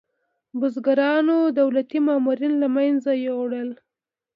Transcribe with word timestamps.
بزګرانو 0.59 1.37
دولتي 1.59 1.99
مامورین 2.07 2.53
له 2.63 2.67
منځه 2.75 3.11
یوړل. 3.25 3.69